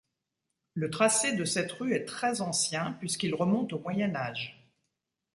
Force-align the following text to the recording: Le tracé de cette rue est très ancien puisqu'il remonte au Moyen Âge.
Le 0.73 0.89
tracé 0.89 1.33
de 1.35 1.45
cette 1.45 1.71
rue 1.73 1.93
est 1.93 2.05
très 2.05 2.41
ancien 2.41 2.93
puisqu'il 2.93 3.35
remonte 3.35 3.71
au 3.73 3.77
Moyen 3.77 4.15
Âge. 4.15 4.65